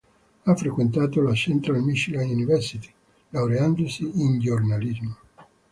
Ha 0.45 0.55
frequentato 0.55 1.21
la 1.21 1.35
Central 1.35 1.83
Michigan 1.83 2.27
University, 2.27 2.91
laureandosi 3.29 4.09
in 4.19 4.39
giornalismo. 4.39 5.15